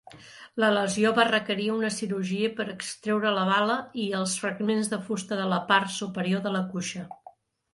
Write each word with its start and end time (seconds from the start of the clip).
La 0.61 0.69
lesió 0.75 1.09
va 1.17 1.25
requerir 1.31 1.67
una 1.73 1.91
cirurgia 1.97 2.49
per 2.61 2.65
extreure 2.73 3.33
la 3.35 3.43
bala 3.51 3.75
i 4.05 4.07
els 4.21 4.33
fragments 4.45 4.91
de 4.95 4.99
fusta 5.11 5.39
de 5.43 5.47
la 5.53 5.61
part 5.69 5.95
superior 6.01 6.43
de 6.49 6.55
la 6.57 6.65
cuixa. 6.73 7.07